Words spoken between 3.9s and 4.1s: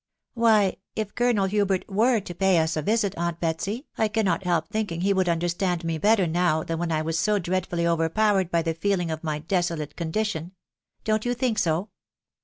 I